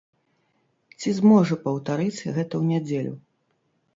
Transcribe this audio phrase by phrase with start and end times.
[1.01, 3.13] Ці зможа паўтарыць гэта ў нядзелю?